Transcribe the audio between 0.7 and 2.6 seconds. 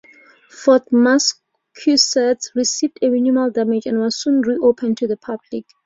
Massachusetts